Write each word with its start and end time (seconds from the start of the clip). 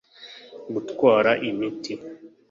gutwara 0.73 1.31
imiti 1.49 1.93